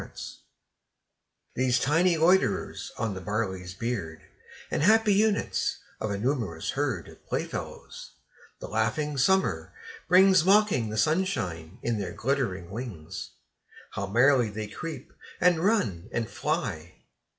[0.01, 0.39] Insects
[1.53, 4.23] These tiny loiterers on the barley's beard,
[4.71, 8.15] And happy units of a numerous herd Of playfellows,
[8.59, 9.75] the laughing Summer
[10.09, 13.29] brings, Mocking the sunshine in their glittering wings,
[13.91, 16.95] How merrily they creep, and run, and fly!